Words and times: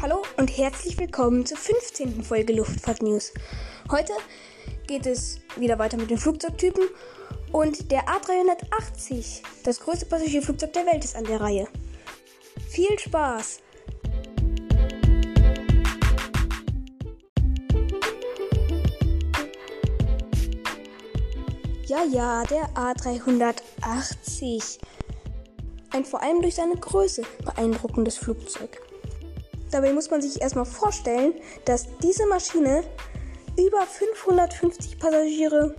Hallo 0.00 0.22
und 0.36 0.56
herzlich 0.56 0.96
willkommen 0.96 1.44
zur 1.44 1.56
15. 1.56 2.22
Folge 2.22 2.52
Luftfahrt 2.52 3.02
News. 3.02 3.32
Heute 3.90 4.12
geht 4.86 5.06
es 5.06 5.40
wieder 5.56 5.80
weiter 5.80 5.96
mit 5.96 6.08
den 6.08 6.18
Flugzeugtypen 6.18 6.84
und 7.50 7.90
der 7.90 8.06
A380, 8.06 9.42
das 9.64 9.80
größte 9.80 10.06
Passagierflugzeug 10.06 10.72
der 10.72 10.86
Welt, 10.86 11.04
ist 11.04 11.16
an 11.16 11.24
der 11.24 11.40
Reihe. 11.40 11.66
Viel 12.68 12.96
Spaß! 12.96 13.58
Ja, 21.86 22.04
ja, 22.04 22.44
der 22.44 22.68
A380. 22.74 24.78
Ein 25.90 26.04
vor 26.04 26.22
allem 26.22 26.40
durch 26.40 26.54
seine 26.54 26.76
Größe 26.76 27.22
beeindruckendes 27.44 28.16
Flugzeug. 28.16 28.87
Dabei 29.70 29.92
muss 29.92 30.10
man 30.10 30.22
sich 30.22 30.40
erstmal 30.40 30.64
vorstellen, 30.64 31.34
dass 31.64 31.86
diese 32.02 32.26
Maschine 32.26 32.84
über 33.58 33.82
550 33.82 34.98
Passagiere 34.98 35.74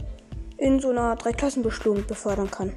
in 0.57 0.79
so 0.79 0.89
einer 0.89 1.15
Dreiklassenbestuhlung 1.15 2.05
befördern 2.05 2.51
kann. 2.51 2.75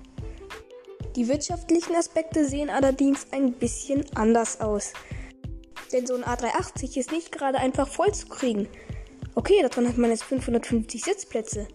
Die 1.16 1.28
wirtschaftlichen 1.28 1.94
Aspekte 1.94 2.46
sehen 2.46 2.70
allerdings 2.70 3.26
ein 3.32 3.52
bisschen 3.52 4.04
anders 4.14 4.60
aus. 4.60 4.92
Denn 5.92 6.06
so 6.06 6.14
ein 6.14 6.24
A380 6.24 6.96
ist 6.96 7.12
nicht 7.12 7.32
gerade 7.32 7.58
einfach 7.58 7.86
voll 7.86 8.12
zu 8.14 8.28
kriegen. 8.28 8.66
Okay, 9.34 9.60
daran 9.62 9.88
hat 9.88 9.98
man 9.98 10.10
jetzt 10.10 10.24
550 10.24 11.04
Sitzplätze. 11.04 11.68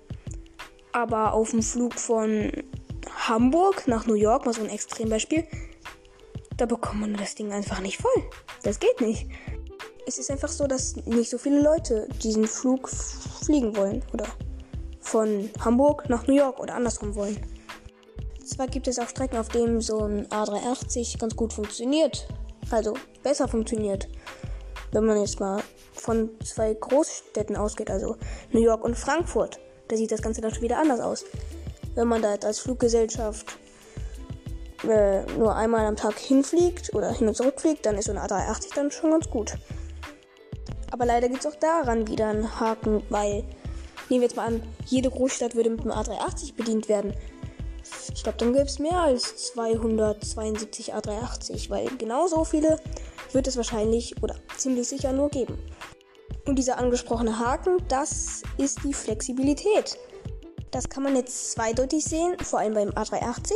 Aber 0.92 1.34
auf 1.34 1.52
dem 1.52 1.62
Flug 1.62 1.94
von 1.94 2.52
Hamburg 3.28 3.88
nach 3.88 4.08
New 4.08 4.16
York, 4.16 4.46
mal 4.46 4.54
so 4.54 4.64
ein 4.64 4.70
Extrembeispiel, 4.70 5.46
da 6.58 6.66
bekommt 6.66 7.02
man 7.02 7.14
das 7.16 7.36
Ding 7.36 7.52
einfach 7.52 7.80
nicht 7.80 8.02
voll. 8.02 8.24
Das 8.64 8.80
geht 8.80 9.00
nicht. 9.00 9.28
Es 10.08 10.18
ist 10.18 10.32
einfach 10.32 10.50
so, 10.50 10.68
dass 10.68 10.96
nicht 11.06 11.30
so 11.30 11.38
viele 11.38 11.62
Leute 11.62 12.08
diesen 12.24 12.48
Flug 12.48 12.90
fliegen 12.90 13.76
wollen 13.76 14.04
oder 14.14 14.26
von 15.00 15.50
Hamburg 15.64 16.10
nach 16.10 16.28
New 16.28 16.36
York 16.36 16.60
oder 16.60 16.76
andersrum 16.76 17.16
wollen. 17.16 17.38
Zwar 18.44 18.68
gibt 18.68 18.88
es 18.88 18.98
auch 18.98 19.10
Strecken, 19.10 19.38
auf 19.38 19.50
denen 19.50 19.82
so 19.82 20.00
ein 20.00 20.28
A380 20.28 21.20
ganz 21.20 21.36
gut 21.36 21.54
funktioniert, 21.54 22.28
also 22.72 22.94
besser 23.22 23.48
funktioniert. 23.48 24.08
Wenn 24.92 25.06
man 25.06 25.20
jetzt 25.20 25.40
mal 25.40 25.62
von 25.94 26.30
zwei 26.44 26.74
Großstädten 26.74 27.58
ausgeht, 27.58 27.92
also 27.92 28.16
New 28.52 28.62
York 28.62 28.84
und 28.84 28.98
Frankfurt, 28.98 29.60
da 29.90 29.98
sieht 29.98 30.12
das 30.12 30.22
Ganze 30.22 30.42
dann 30.42 30.54
schon 30.54 30.64
wieder 30.64 30.80
anders 30.80 31.02
aus. 31.02 31.26
Wenn 31.96 32.08
man 32.08 32.22
da 32.22 32.34
jetzt 32.34 32.46
als 32.46 32.60
Fluggesellschaft 32.60 33.58
äh, 34.84 35.24
nur 35.38 35.56
einmal 35.56 35.86
am 35.86 35.96
Tag 35.96 36.20
hinfliegt 36.20 36.94
oder 36.94 37.12
hin 37.12 37.28
und 37.28 37.36
zurück 37.36 37.60
fliegt, 37.60 37.86
dann 37.86 37.98
ist 37.98 38.06
so 38.06 38.12
ein 38.12 38.18
A380 38.18 38.76
dann 38.76 38.92
schon 38.92 39.12
ganz 39.12 39.30
gut. 39.30 39.54
Aber 40.92 41.06
leider 41.06 41.30
gibt 41.30 41.46
es 41.46 41.52
auch 41.52 41.60
daran 41.60 42.08
wieder 42.08 42.28
einen 42.28 42.60
Haken, 42.60 43.04
weil, 43.10 43.44
nehmen 44.10 44.22
wir 44.22 44.28
jetzt 44.28 44.36
mal 44.36 44.48
an, 44.48 44.64
jede 44.86 45.10
Großstadt 45.10 45.56
würde 45.56 45.70
mit 45.70 45.82
einem 45.82 45.92
A380 45.92 46.56
bedient 46.56 46.90
werden. 46.90 47.14
Ich 48.14 48.24
glaube, 48.24 48.38
dann 48.38 48.54
gäbe 48.54 48.66
es 48.66 48.80
mehr 48.80 49.00
als 49.00 49.36
272 49.54 50.94
A380, 50.94 51.70
weil 51.70 51.88
genau 51.98 52.28
so 52.28 52.44
viele 52.44 52.80
wird 53.32 53.48
es 53.48 53.58
wahrscheinlich 53.58 54.22
oder 54.24 54.36
ziemlich 54.58 54.88
sicher 54.88 55.12
nur 55.12 55.30
geben. 55.30 55.58
Und 56.46 56.56
dieser 56.56 56.78
angesprochene 56.78 57.40
Haken, 57.40 57.78
das 57.90 58.42
ist 58.58 58.84
die 58.84 58.94
Flexibilität. 58.94 59.98
Das 60.72 60.90
kann 60.90 61.04
man 61.04 61.16
jetzt 61.16 61.52
zweideutig 61.52 62.04
sehen, 62.04 62.38
vor 62.40 62.60
allem 62.60 62.74
beim 62.74 62.90
A380. 62.90 63.54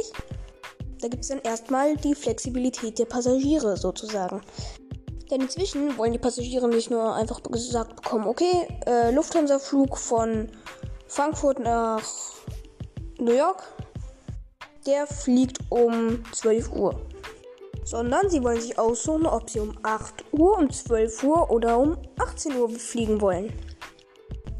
Da 1.01 1.07
gibt 1.07 1.23
es 1.23 1.29
dann 1.29 1.39
erstmal 1.39 1.97
die 1.97 2.13
Flexibilität 2.13 2.99
der 2.99 3.05
Passagiere 3.05 3.75
sozusagen. 3.75 4.41
Denn 5.31 5.41
inzwischen 5.41 5.97
wollen 5.97 6.13
die 6.13 6.19
Passagiere 6.19 6.67
nicht 6.67 6.91
nur 6.91 7.15
einfach 7.15 7.41
gesagt 7.41 7.95
bekommen, 7.95 8.27
okay, 8.27 8.67
äh, 8.85 9.11
Lufthansa-Flug 9.11 9.97
von 9.97 10.49
Frankfurt 11.07 11.57
nach 11.59 12.03
New 13.17 13.33
York, 13.33 13.63
der 14.85 15.07
fliegt 15.07 15.59
um 15.69 16.23
12 16.33 16.71
Uhr. 16.73 17.01
Sondern 17.83 18.29
sie 18.29 18.43
wollen 18.43 18.61
sich 18.61 18.77
aussuchen, 18.77 19.25
ob 19.25 19.49
sie 19.49 19.59
um 19.59 19.73
8 19.81 20.25
Uhr, 20.33 20.57
um 20.59 20.69
12 20.69 21.23
Uhr 21.23 21.49
oder 21.49 21.79
um 21.79 21.97
18 22.19 22.55
Uhr 22.55 22.69
fliegen 22.69 23.21
wollen. 23.21 23.51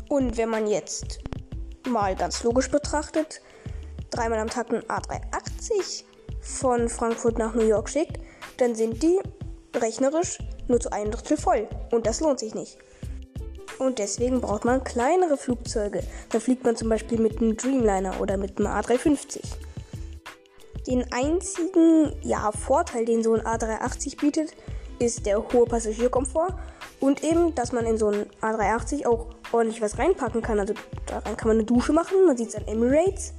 Und 0.10 0.38
wenn 0.38 0.50
man 0.50 0.66
jetzt 0.66 1.20
mal 1.88 2.16
ganz 2.16 2.44
logisch 2.44 2.72
betrachtet, 2.72 3.42
dreimal 4.10 4.40
am 4.40 4.50
Tag 4.50 4.72
ein 4.72 4.82
A380 4.82 6.06
von 6.42 6.90
Frankfurt 6.90 7.38
nach 7.38 7.54
New 7.54 7.66
York 7.66 7.90
schickt, 7.90 8.20
dann 8.58 8.76
sind 8.76 9.02
die 9.04 9.20
rechnerisch 9.76 10.40
nur 10.68 10.80
zu 10.80 10.92
einem 10.92 11.12
Drittel 11.12 11.38
voll. 11.38 11.68
Und 11.92 12.06
das 12.08 12.20
lohnt 12.20 12.40
sich 12.40 12.56
nicht. 12.56 12.78
Und 13.80 14.00
deswegen 14.00 14.42
braucht 14.42 14.66
man 14.66 14.84
kleinere 14.84 15.38
Flugzeuge. 15.38 16.04
Da 16.30 16.40
fliegt 16.40 16.64
man 16.64 16.76
zum 16.76 16.90
Beispiel 16.90 17.20
mit 17.20 17.38
einem 17.38 17.58
Dreamliner 17.58 18.20
oder 18.20 18.38
mit 18.38 18.58
einem 18.58 18.68
A350. 18.68 19.42
Den 20.88 21.12
einzigen 21.12 22.14
ja, 22.22 22.52
Vorteil, 22.52 23.06
den 23.06 23.24
so 23.24 23.34
ein 23.34 23.42
A380 23.42 24.20
bietet, 24.20 24.54
ist 25.00 25.26
der 25.26 25.38
hohe 25.52 25.66
Passagierkomfort 25.66 26.56
und 27.00 27.24
eben, 27.24 27.56
dass 27.56 27.72
man 27.72 27.86
in 27.86 27.98
so 27.98 28.10
ein 28.10 28.26
A380 28.42 29.08
auch 29.08 29.28
ordentlich 29.52 29.82
was 29.82 29.98
reinpacken 29.98 30.42
kann. 30.42 30.60
Also 30.60 30.74
da 31.06 31.20
rein 31.20 31.38
kann 31.38 31.48
man 31.48 31.58
eine 31.58 31.66
Dusche 31.66 31.94
machen, 31.94 32.26
man 32.26 32.38
sieht 32.38 32.50
es 32.50 32.56
an 32.56 32.68
Emirates. 32.68 33.34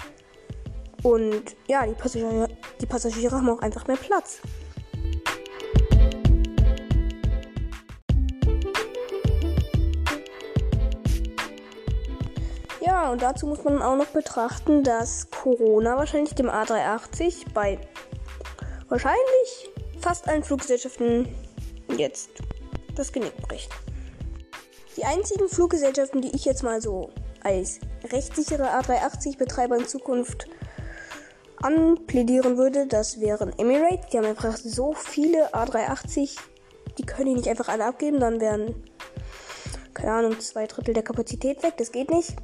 Und 1.03 1.57
ja, 1.67 1.87
die 1.87 1.95
Passagiere, 1.95 2.49
die 2.81 2.87
Passagiere 2.87 3.37
haben 3.37 3.51
auch 3.51 3.61
einfach 3.61 3.87
mehr 3.87 3.97
Platz. 3.97 4.41
Ja, 12.81 13.11
und 13.11 13.23
dazu 13.23 13.47
muss 13.47 13.65
man 13.65 13.81
auch 13.81 13.97
noch 13.97 14.07
betrachten, 14.07 14.83
dass 14.85 15.31
Corona 15.31 15.97
wahrscheinlich 15.97 16.35
dem 16.35 16.49
A380 16.49 17.53
bei 17.53 17.79
wahrscheinlich 18.89 19.71
fast 20.01 20.29
allen 20.29 20.43
Fluggesellschaften 20.43 21.29
jetzt 21.97 22.31
das 22.95 23.13
Genick 23.13 23.37
bricht. 23.39 23.71
Die 24.97 25.05
einzigen 25.05 25.49
Fluggesellschaften, 25.49 26.21
die 26.21 26.34
ich 26.34 26.45
jetzt 26.45 26.63
mal 26.63 26.83
so 26.83 27.11
als 27.43 27.81
rechtssichere 28.05 28.69
A380-Betreiber 28.79 29.79
in 29.79 29.89
Zukunft 29.89 30.49
anplädieren 31.62 32.59
würde, 32.59 32.87
das 32.87 33.21
wären 33.21 33.56
Emirates. 33.59 34.11
Die 34.12 34.19
haben 34.19 34.27
einfach 34.27 34.56
so 34.56 34.93
viele 34.93 35.55
A380, 35.55 36.37
die 36.99 37.06
können 37.06 37.27
die 37.27 37.34
nicht 37.34 37.49
einfach 37.49 37.69
alle 37.69 37.87
abgeben, 37.87 38.21
dann 38.21 38.41
wären, 38.41 38.75
keine 39.95 40.12
Ahnung, 40.12 40.41
zwei 40.41 40.67
Drittel 40.67 40.95
der 40.95 41.03
Kapazität 41.03 41.62
weg. 41.62 41.75
Das 41.78 41.93
geht 41.93 42.11
nicht. 42.11 42.37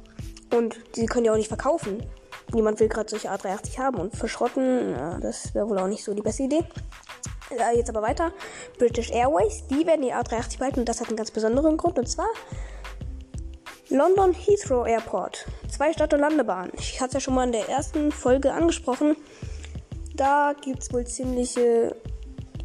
Und 0.53 0.79
die 0.95 1.05
können 1.05 1.25
die 1.25 1.29
auch 1.29 1.35
nicht 1.35 1.47
verkaufen. 1.47 2.03
Niemand 2.53 2.79
will 2.79 2.89
gerade 2.89 3.09
solche 3.09 3.31
A380 3.31 3.77
haben 3.77 3.97
und 3.99 4.15
verschrotten, 4.15 4.91
ja, 4.91 5.19
das 5.19 5.53
wäre 5.53 5.69
wohl 5.69 5.77
auch 5.77 5.87
nicht 5.87 6.03
so 6.03 6.13
die 6.13 6.21
beste 6.21 6.43
Idee. 6.43 6.63
Jetzt 7.75 7.89
aber 7.89 8.01
weiter. 8.01 8.31
British 8.77 9.11
Airways, 9.11 9.65
die 9.67 9.85
werden 9.85 10.01
die 10.01 10.13
A380 10.13 10.57
behalten 10.59 10.79
und 10.81 10.89
das 10.89 10.99
hat 10.99 11.07
einen 11.07 11.17
ganz 11.17 11.31
besonderen 11.31 11.77
Grund. 11.77 11.97
Und 11.97 12.07
zwar 12.07 12.27
London 13.91 14.33
Heathrow 14.33 14.85
Airport. 14.85 15.47
Zwei 15.67 15.91
Start- 15.91 16.13
und 16.13 16.19
Landebahnen. 16.19 16.71
Ich 16.77 17.01
hatte 17.01 17.09
es 17.09 17.13
ja 17.15 17.19
schon 17.21 17.33
mal 17.33 17.45
in 17.45 17.51
der 17.51 17.67
ersten 17.69 18.11
Folge 18.11 18.53
angesprochen. 18.53 19.17
Da 20.15 20.53
gibt 20.61 20.83
es 20.83 20.93
wohl 20.93 21.07
ziemliche 21.07 21.95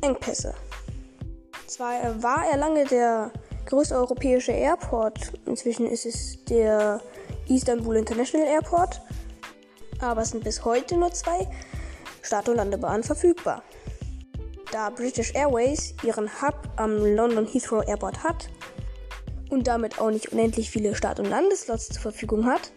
Engpässe. 0.02 0.54
Zwar 1.66 2.22
war 2.22 2.44
er 2.50 2.58
lange 2.58 2.84
der 2.84 3.30
größte 3.64 3.94
europäische 3.94 4.52
Airport. 4.52 5.32
Inzwischen 5.46 5.86
ist 5.86 6.04
es 6.04 6.44
der 6.44 7.00
Istanbul 7.48 7.96
International 7.96 8.46
Airport. 8.46 9.00
Aber 10.00 10.20
es 10.20 10.30
sind 10.30 10.44
bis 10.44 10.62
heute 10.62 10.98
nur 10.98 11.12
zwei 11.12 11.48
Start- 12.20 12.50
und 12.50 12.56
Landebahnen 12.56 13.02
verfügbar. 13.02 13.62
Da 14.72 14.90
British 14.90 15.34
Airways 15.34 15.94
ihren 16.02 16.28
Hub 16.42 16.68
am 16.76 16.98
London 16.98 17.46
Heathrow 17.46 17.82
Airport 17.86 18.22
hat, 18.22 18.50
und 19.54 19.66
damit 19.66 20.00
auch 20.00 20.10
nicht 20.10 20.32
unendlich 20.32 20.70
viele 20.70 20.94
Start- 20.94 21.20
und 21.20 21.30
Landeslots 21.30 21.88
zur 21.88 22.02
Verfügung 22.02 22.46
hat, 22.46 22.72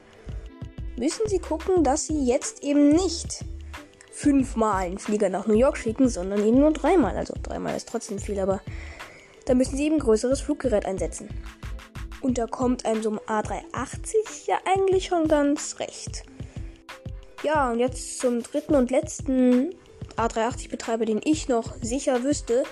müssen 0.97 1.27
sie 1.27 1.39
gucken, 1.39 1.83
dass 1.83 2.07
sie 2.07 2.25
jetzt 2.25 2.63
eben 2.63 2.89
nicht 2.89 3.43
fünfmal 4.11 4.85
einen 4.85 4.97
Flieger 4.97 5.29
nach 5.29 5.45
New 5.47 5.57
York 5.57 5.77
schicken, 5.77 6.09
sondern 6.09 6.45
eben 6.45 6.59
nur 6.59 6.71
dreimal. 6.71 7.15
Also 7.17 7.33
dreimal 7.41 7.75
ist 7.75 7.89
trotzdem 7.89 8.19
viel, 8.19 8.39
aber 8.39 8.61
da 9.45 9.53
müssen 9.53 9.77
sie 9.77 9.85
eben 9.85 9.99
größeres 9.99 10.41
Fluggerät 10.41 10.85
einsetzen. 10.85 11.29
Und 12.21 12.37
da 12.37 12.47
kommt 12.47 12.85
einem 12.85 13.03
so 13.03 13.11
ein 13.11 13.19
A380 13.19 14.47
ja 14.47 14.57
eigentlich 14.65 15.05
schon 15.05 15.27
ganz 15.27 15.79
recht. 15.79 16.23
Ja, 17.43 17.71
und 17.71 17.79
jetzt 17.79 18.19
zum 18.19 18.41
dritten 18.41 18.73
und 18.73 18.89
letzten 18.89 19.75
A380-Betreiber, 20.17 21.05
den 21.05 21.21
ich 21.23 21.47
noch 21.47 21.75
sicher 21.81 22.23
wüsste. 22.23 22.63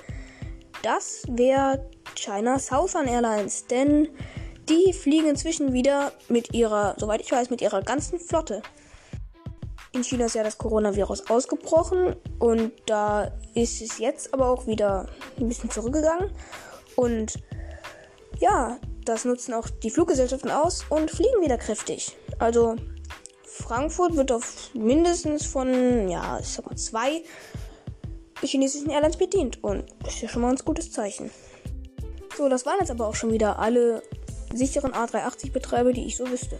Das 0.81 1.23
wäre 1.27 1.85
China 2.15 2.59
Southern 2.59 3.07
Airlines, 3.07 3.65
denn 3.67 4.09
die 4.69 4.93
fliegen 4.93 5.29
inzwischen 5.29 5.73
wieder 5.73 6.11
mit 6.29 6.53
ihrer, 6.53 6.95
soweit 6.97 7.21
ich 7.21 7.31
weiß, 7.31 7.49
mit 7.49 7.61
ihrer 7.61 7.81
ganzen 7.81 8.19
Flotte. 8.19 8.61
In 9.91 10.03
China 10.03 10.25
ist 10.25 10.35
ja 10.35 10.43
das 10.43 10.57
Coronavirus 10.57 11.29
ausgebrochen 11.29 12.15
und 12.39 12.71
da 12.85 13.31
ist 13.53 13.81
es 13.81 13.97
jetzt 13.99 14.33
aber 14.33 14.49
auch 14.49 14.67
wieder 14.67 15.07
ein 15.39 15.47
bisschen 15.47 15.69
zurückgegangen. 15.69 16.31
Und 16.95 17.35
ja, 18.39 18.77
das 19.05 19.23
nutzen 19.23 19.53
auch 19.53 19.69
die 19.69 19.89
Fluggesellschaften 19.89 20.51
aus 20.51 20.83
und 20.89 21.11
fliegen 21.11 21.41
wieder 21.41 21.57
kräftig. 21.57 22.17
Also 22.39 22.75
Frankfurt 23.43 24.15
wird 24.15 24.31
auf 24.31 24.71
mindestens 24.73 25.45
von, 25.45 26.09
ja, 26.09 26.39
ich 26.39 26.47
sag 26.47 26.65
mal, 26.65 26.75
zwei 26.75 27.23
chinesischen 28.41 28.89
Airlines 28.89 29.17
bedient. 29.17 29.63
Und 29.63 29.85
das 30.03 30.15
ist 30.15 30.21
ja 30.21 30.29
schon 30.29 30.41
mal 30.41 30.51
ein 30.51 30.57
gutes 30.63 30.91
Zeichen. 30.91 31.31
So, 32.37 32.49
das 32.49 32.65
waren 32.65 32.79
jetzt 32.79 32.91
aber 32.91 33.07
auch 33.07 33.15
schon 33.15 33.31
wieder 33.31 33.59
alle 33.59 34.03
sicheren 34.53 34.91
A380-Betreiber, 34.93 35.93
die 35.93 36.05
ich 36.05 36.17
so 36.17 36.29
wüsste. 36.29 36.59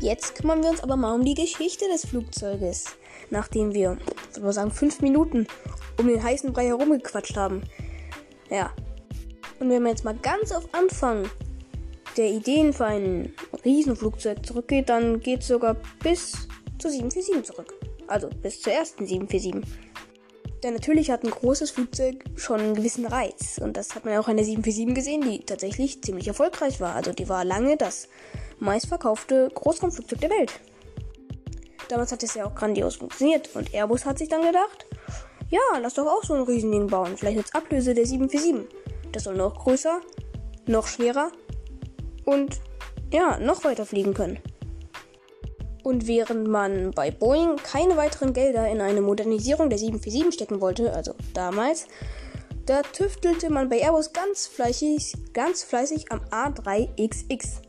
Jetzt 0.00 0.34
kümmern 0.34 0.62
wir 0.62 0.68
uns 0.68 0.82
aber 0.82 0.96
mal 0.96 1.14
um 1.14 1.24
die 1.24 1.32
Geschichte 1.32 1.86
des 1.88 2.04
Flugzeuges, 2.04 2.84
nachdem 3.30 3.72
wir, 3.72 3.96
soll 4.32 4.52
sagen, 4.52 4.70
fünf 4.70 5.00
Minuten 5.00 5.46
um 5.98 6.08
den 6.08 6.22
heißen 6.22 6.52
Brei 6.52 6.66
herumgequatscht 6.66 7.36
haben. 7.36 7.62
Ja. 8.50 8.70
Und 9.60 9.70
wenn 9.70 9.82
man 9.82 9.92
jetzt 9.92 10.04
mal 10.04 10.14
ganz 10.14 10.52
auf 10.52 10.68
Anfang 10.72 11.30
der 12.16 12.30
Ideen 12.30 12.72
für 12.72 12.86
ein 12.86 13.34
Riesenflugzeug 13.64 14.44
zurückgeht, 14.44 14.88
dann 14.88 15.20
geht 15.20 15.40
es 15.40 15.48
sogar 15.48 15.76
bis 16.02 16.48
zur 16.78 16.90
747 16.90 17.44
zurück. 17.44 17.74
Also 18.06 18.28
bis 18.42 18.60
zur 18.60 18.72
ersten 18.72 19.06
747. 19.06 19.62
Denn 20.62 20.74
natürlich 20.74 21.10
hat 21.10 21.24
ein 21.24 21.30
großes 21.30 21.72
Flugzeug 21.72 22.24
schon 22.36 22.60
einen 22.60 22.74
gewissen 22.74 23.06
Reiz. 23.06 23.58
Und 23.62 23.76
das 23.76 23.94
hat 23.94 24.04
man 24.04 24.14
ja 24.14 24.20
auch 24.20 24.28
an 24.28 24.36
der 24.36 24.46
747 24.46 24.94
gesehen, 24.94 25.20
die 25.20 25.44
tatsächlich 25.44 26.02
ziemlich 26.02 26.28
erfolgreich 26.28 26.80
war. 26.80 26.94
Also 26.94 27.12
die 27.12 27.28
war 27.28 27.44
lange 27.44 27.76
das 27.76 28.08
meistverkaufte 28.60 29.50
Großraumflugzeug 29.54 30.20
der 30.20 30.30
Welt. 30.30 30.52
Damals 31.88 32.12
hat 32.12 32.22
es 32.22 32.34
ja 32.34 32.46
auch 32.46 32.54
grandios 32.54 32.96
funktioniert 32.96 33.50
und 33.54 33.74
Airbus 33.74 34.06
hat 34.06 34.18
sich 34.18 34.30
dann 34.30 34.40
gedacht, 34.40 34.86
ja, 35.50 35.60
lass 35.82 35.94
doch 35.94 36.06
auch 36.06 36.24
so 36.24 36.32
ein 36.32 36.42
Riesending 36.42 36.86
bauen, 36.86 37.16
vielleicht 37.18 37.36
als 37.36 37.54
Ablöse 37.54 37.92
der 37.92 38.06
747. 38.06 38.66
Das 39.12 39.24
soll 39.24 39.34
noch 39.34 39.62
größer, 39.64 40.00
noch 40.66 40.86
schwerer 40.86 41.30
und 42.24 42.60
ja, 43.12 43.38
noch 43.38 43.64
weiter 43.64 43.86
fliegen 43.86 44.14
können. 44.14 44.38
Und 45.82 46.06
während 46.06 46.48
man 46.48 46.92
bei 46.92 47.10
Boeing 47.10 47.56
keine 47.56 47.96
weiteren 47.96 48.32
Gelder 48.32 48.68
in 48.68 48.80
eine 48.80 49.02
Modernisierung 49.02 49.68
der 49.68 49.78
747 49.78 50.34
stecken 50.34 50.60
wollte, 50.60 50.92
also 50.94 51.14
damals, 51.34 51.86
da 52.64 52.80
tüftelte 52.80 53.50
man 53.50 53.68
bei 53.68 53.80
Airbus 53.80 54.14
ganz 54.14 54.46
fleißig, 54.46 55.14
ganz 55.34 55.62
fleißig 55.62 56.10
am 56.10 56.20
A3XX. 56.30 57.60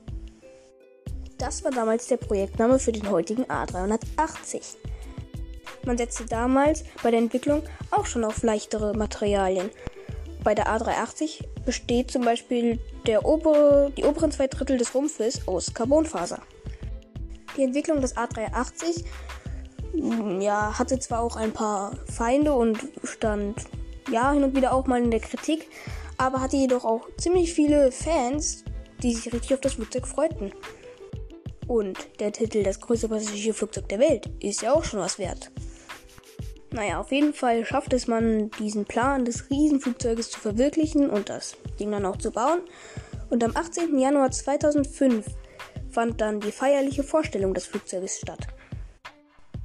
Das 1.37 1.65
war 1.65 1.71
damals 1.71 2.07
der 2.07 2.15
Projektname 2.15 2.79
für 2.79 2.93
den 2.93 3.11
heutigen 3.11 3.43
A380. 3.43 4.77
Man 5.85 5.97
setzte 5.97 6.25
damals 6.25 6.85
bei 7.03 7.11
der 7.11 7.19
Entwicklung 7.19 7.63
auch 7.91 8.05
schon 8.05 8.23
auf 8.23 8.41
leichtere 8.41 8.95
Materialien. 8.95 9.69
Bei 10.45 10.53
der 10.53 10.67
A380 10.67 11.43
besteht 11.65 12.11
zum 12.11 12.23
Beispiel 12.23 12.79
der 13.07 13.25
obere, 13.25 13.91
die 13.97 14.03
oberen 14.03 14.31
zwei 14.31 14.45
Drittel 14.45 14.77
des 14.77 14.93
Rumpfes 14.93 15.47
aus 15.47 15.73
Carbonfaser. 15.73 16.39
Die 17.57 17.63
Entwicklung 17.63 17.99
des 17.99 18.15
A380 18.15 19.05
mm, 19.93 20.41
ja, 20.41 20.77
hatte 20.77 20.99
zwar 20.99 21.21
auch 21.21 21.35
ein 21.35 21.51
paar 21.51 21.97
Feinde 22.05 22.53
und 22.53 22.77
stand 23.03 23.55
ja 24.11 24.33
hin 24.33 24.43
und 24.43 24.55
wieder 24.55 24.71
auch 24.71 24.85
mal 24.85 25.01
in 25.01 25.09
der 25.09 25.19
Kritik, 25.19 25.67
aber 26.17 26.41
hatte 26.41 26.57
jedoch 26.57 26.85
auch 26.85 27.07
ziemlich 27.17 27.51
viele 27.51 27.91
Fans, 27.91 28.63
die 29.01 29.15
sich 29.15 29.33
richtig 29.33 29.55
auf 29.55 29.61
das 29.61 29.73
Flugzeug 29.73 30.05
freuten. 30.05 30.51
Und 31.65 31.97
der 32.19 32.31
Titel 32.31 32.61
Das 32.61 32.79
größte 32.79 33.09
Passagierflugzeug 33.09 33.89
der 33.89 33.97
Welt 33.97 34.29
ist 34.39 34.61
ja 34.61 34.75
auch 34.75 34.83
schon 34.83 34.99
was 34.99 35.17
wert. 35.17 35.49
Naja, 36.75 36.99
auf 36.99 37.13
jeden 37.13 37.33
Fall 37.33 37.63
schafft 37.65 37.93
es 37.93 38.05
man, 38.05 38.49
diesen 38.59 38.83
Plan 38.83 39.23
des 39.23 39.49
Riesenflugzeuges 39.49 40.29
zu 40.29 40.41
verwirklichen 40.41 41.09
und 41.09 41.29
das 41.29 41.55
Ding 41.79 41.89
dann 41.89 42.05
auch 42.05 42.17
zu 42.17 42.31
bauen. 42.31 42.59
Und 43.29 43.45
am 43.45 43.55
18. 43.55 43.97
Januar 43.97 44.29
2005 44.29 45.25
fand 45.89 46.19
dann 46.19 46.41
die 46.41 46.51
feierliche 46.51 47.03
Vorstellung 47.03 47.53
des 47.53 47.65
Flugzeuges 47.65 48.17
statt. 48.17 48.47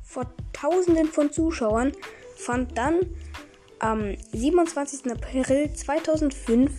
Vor 0.04 0.32
Tausenden 0.52 1.08
von 1.08 1.32
Zuschauern 1.32 1.90
fand 2.36 2.78
dann 2.78 3.00
am 3.80 4.14
27. 4.32 5.10
April 5.10 5.72
2005 5.74 6.70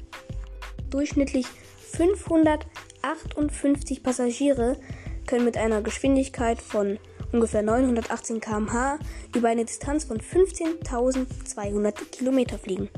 Durchschnittlich 0.91 1.47
558 1.93 4.03
Passagiere 4.03 4.77
können 5.27 5.45
mit 5.45 5.57
einer 5.57 5.83
Geschwindigkeit 5.83 6.61
von 6.61 6.99
ungefähr 7.33 7.63
918 7.63 8.41
km/h 8.41 8.99
über 9.35 9.49
eine 9.49 9.65
Distanz 9.65 10.05
von 10.05 10.21
15.200 10.21 11.93
Kilometer 12.11 12.59
fliegen. 12.59 12.89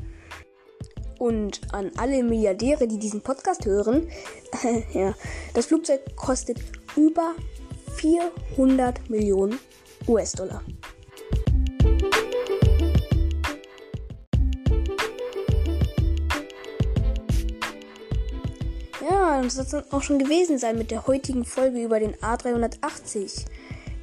Und 1.17 1.61
an 1.73 1.91
alle 1.97 2.23
Milliardäre, 2.23 2.87
die 2.87 2.97
diesen 2.97 3.21
Podcast 3.21 3.65
hören, 3.65 4.07
ja, 4.93 5.13
das 5.53 5.65
Flugzeug 5.65 6.15
kostet 6.15 6.59
über 6.95 7.35
400 7.95 9.09
Millionen 9.09 9.59
US-Dollar. 10.07 10.63
Und 19.01 19.45
das 19.45 19.69
soll 19.69 19.81
es 19.81 19.93
auch 19.93 20.01
schon 20.01 20.19
gewesen 20.19 20.57
sein 20.57 20.77
mit 20.77 20.91
der 20.91 21.07
heutigen 21.07 21.45
Folge 21.45 21.81
über 21.81 21.99
den 21.99 22.15
A380, 22.15 23.45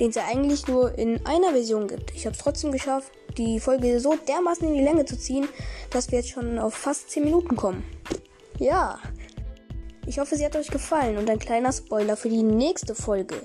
den 0.00 0.10
es 0.10 0.16
ja 0.16 0.24
eigentlich 0.26 0.66
nur 0.66 0.96
in 0.98 1.24
einer 1.26 1.50
Version 1.50 1.86
gibt. 1.86 2.14
Ich 2.14 2.24
habe 2.24 2.34
es 2.34 2.42
trotzdem 2.42 2.72
geschafft, 2.72 3.12
die 3.36 3.60
Folge 3.60 4.00
so 4.00 4.16
dermaßen 4.28 4.66
in 4.66 4.74
die 4.74 4.82
Länge 4.82 5.04
zu 5.04 5.18
ziehen, 5.18 5.48
dass 5.90 6.10
wir 6.10 6.18
jetzt 6.18 6.30
schon 6.30 6.58
auf 6.58 6.74
fast 6.74 7.10
10 7.10 7.24
Minuten 7.24 7.56
kommen. 7.56 7.84
Ja, 8.58 8.98
ich 10.06 10.18
hoffe, 10.18 10.36
sie 10.36 10.44
hat 10.44 10.56
euch 10.56 10.68
gefallen 10.68 11.18
und 11.18 11.28
ein 11.28 11.38
kleiner 11.38 11.72
Spoiler 11.72 12.16
für 12.16 12.28
die 12.28 12.42
nächste 12.42 12.94
Folge. 12.94 13.36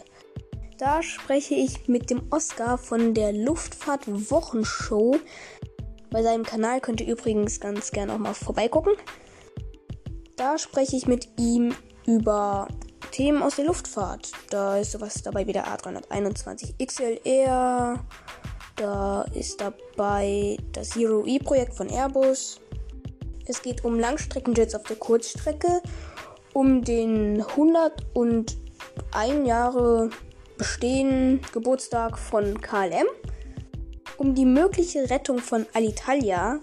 Da 0.77 1.03
spreche 1.03 1.55
ich 1.55 1.87
mit 1.87 2.09
dem 2.09 2.21
Oscar 2.31 2.77
von 2.77 3.13
der 3.13 3.33
Luftfahrt-Wochenshow. 3.33 5.17
Bei 6.09 6.23
seinem 6.23 6.43
Kanal 6.43 6.81
könnt 6.81 7.01
ihr 7.01 7.07
übrigens 7.07 7.59
ganz 7.59 7.91
gerne 7.91 8.13
auch 8.13 8.17
mal 8.17 8.33
vorbeigucken. 8.33 8.93
Da 10.41 10.57
spreche 10.57 10.95
ich 10.95 11.05
mit 11.05 11.29
ihm 11.37 11.71
über 12.07 12.67
Themen 13.11 13.43
aus 13.43 13.57
der 13.57 13.65
Luftfahrt. 13.65 14.31
Da 14.49 14.77
ist 14.77 14.93
sowas 14.93 15.21
dabei 15.21 15.45
wie 15.45 15.53
der 15.53 15.67
A321 15.67 16.83
XLR. 16.83 18.03
Da 18.75 19.21
ist 19.35 19.61
dabei 19.61 20.57
das 20.71 20.89
Zero 20.89 21.23
E 21.27 21.37
Projekt 21.37 21.75
von 21.75 21.91
Airbus. 21.91 22.59
Es 23.45 23.61
geht 23.61 23.85
um 23.85 23.99
Langstreckenjets 23.99 24.73
auf 24.73 24.81
der 24.81 24.95
Kurzstrecke, 24.95 25.79
um 26.53 26.83
den 26.83 27.43
101 27.43 28.57
Jahre 29.45 30.09
Bestehen 30.57 31.39
Geburtstag 31.53 32.17
von 32.17 32.59
KLM, 32.59 33.05
um 34.17 34.33
die 34.33 34.45
mögliche 34.45 35.07
Rettung 35.07 35.37
von 35.37 35.67
Alitalia 35.73 36.59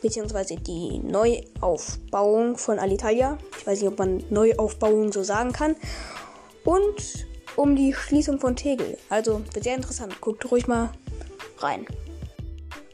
beziehungsweise 0.00 0.56
die 0.56 0.98
Neuaufbauung 0.98 2.56
von 2.56 2.78
Alitalia. 2.78 3.38
Ich 3.58 3.66
weiß 3.66 3.80
nicht, 3.80 3.90
ob 3.90 3.98
man 3.98 4.22
Neuaufbauung 4.30 5.12
so 5.12 5.22
sagen 5.22 5.52
kann. 5.52 5.76
Und 6.64 7.26
um 7.56 7.76
die 7.76 7.92
Schließung 7.92 8.38
von 8.38 8.56
Tegel. 8.56 8.96
Also 9.08 9.42
wird 9.52 9.64
sehr 9.64 9.76
interessant. 9.76 10.20
Guckt 10.20 10.50
ruhig 10.50 10.66
mal 10.66 10.90
rein. 11.58 11.86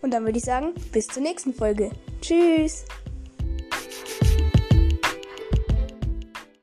Und 0.02 0.12
dann 0.12 0.24
würde 0.24 0.38
ich 0.38 0.44
sagen, 0.44 0.72
bis 0.92 1.08
zur 1.08 1.22
nächsten 1.22 1.54
Folge. 1.54 1.90
Tschüss! 2.20 2.84